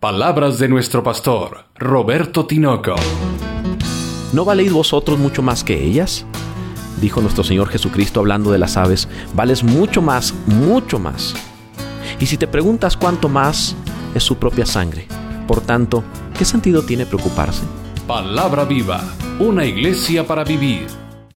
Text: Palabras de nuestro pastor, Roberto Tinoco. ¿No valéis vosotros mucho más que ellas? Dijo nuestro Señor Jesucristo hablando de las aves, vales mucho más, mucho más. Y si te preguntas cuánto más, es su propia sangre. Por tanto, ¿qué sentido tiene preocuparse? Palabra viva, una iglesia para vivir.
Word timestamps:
Palabras 0.00 0.60
de 0.60 0.68
nuestro 0.68 1.02
pastor, 1.02 1.64
Roberto 1.74 2.46
Tinoco. 2.46 2.94
¿No 4.32 4.44
valéis 4.44 4.72
vosotros 4.72 5.18
mucho 5.18 5.42
más 5.42 5.64
que 5.64 5.84
ellas? 5.84 6.24
Dijo 7.00 7.20
nuestro 7.20 7.42
Señor 7.42 7.66
Jesucristo 7.66 8.20
hablando 8.20 8.52
de 8.52 8.58
las 8.58 8.76
aves, 8.76 9.08
vales 9.34 9.64
mucho 9.64 10.00
más, 10.00 10.34
mucho 10.46 11.00
más. 11.00 11.34
Y 12.20 12.26
si 12.26 12.36
te 12.36 12.46
preguntas 12.46 12.96
cuánto 12.96 13.28
más, 13.28 13.74
es 14.14 14.22
su 14.22 14.36
propia 14.36 14.66
sangre. 14.66 15.08
Por 15.48 15.62
tanto, 15.62 16.04
¿qué 16.38 16.44
sentido 16.44 16.82
tiene 16.82 17.04
preocuparse? 17.04 17.64
Palabra 18.06 18.66
viva, 18.66 19.02
una 19.40 19.64
iglesia 19.64 20.24
para 20.24 20.44
vivir. 20.44 20.86